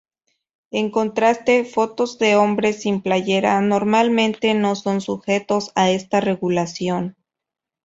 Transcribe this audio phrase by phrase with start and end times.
[0.71, 7.15] En contraste, fotos de hombres sin playera normalmente no son sujetos a esta regulación.